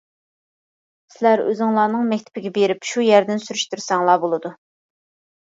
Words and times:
سىلەر 1.15 1.43
ئۆزۈڭلارنىڭ 1.43 2.07
مەكتىپىگە 2.15 2.53
بېرىپ 2.57 2.89
شۇ 2.93 3.05
يەردىن 3.09 3.45
سۈرۈشتۈرسەڭلار 3.45 4.21
بولىدۇ. 4.27 4.55